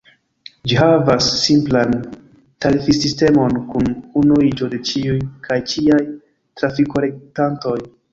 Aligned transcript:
Ĝi 0.69 0.77
havas 0.77 1.25
simplan 1.41 1.91
tarifsistemon 2.65 3.59
kun 3.73 3.91
unuiĝo 4.21 4.71
de 4.71 4.79
ĉiuj 4.93 5.19
kaj 5.49 5.59
ĉiaj 5.73 5.99
trafikofertantoj. 6.63 7.77